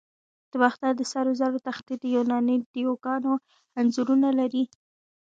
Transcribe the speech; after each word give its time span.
د 0.49 0.51
باختر 0.61 0.91
د 0.97 1.01
سرو 1.11 1.31
زرو 1.39 1.57
تختې 1.67 1.93
د 1.99 2.03
یوناني 2.15 2.55
دیوگانو 2.73 3.33
انځورونه 3.79 4.29
لري 4.39 4.63